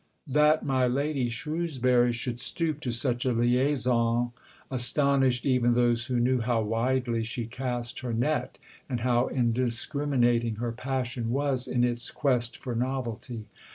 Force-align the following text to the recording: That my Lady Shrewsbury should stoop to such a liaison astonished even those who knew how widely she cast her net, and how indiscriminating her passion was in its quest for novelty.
That 0.25 0.65
my 0.65 0.87
Lady 0.87 1.29
Shrewsbury 1.29 2.11
should 2.11 2.39
stoop 2.39 2.79
to 2.79 2.91
such 2.91 3.23
a 3.23 3.33
liaison 3.33 4.31
astonished 4.71 5.45
even 5.45 5.75
those 5.75 6.07
who 6.07 6.19
knew 6.19 6.39
how 6.39 6.63
widely 6.63 7.23
she 7.23 7.45
cast 7.45 7.99
her 7.99 8.11
net, 8.11 8.57
and 8.89 9.01
how 9.01 9.27
indiscriminating 9.27 10.55
her 10.55 10.71
passion 10.71 11.29
was 11.29 11.67
in 11.67 11.83
its 11.83 12.09
quest 12.09 12.57
for 12.57 12.73
novelty. 12.73 13.45